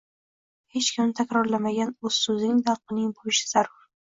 [0.77, 3.89] Hech kimni takrorlamagan o‘z so‘zing, talqining bo‘lishi zarur.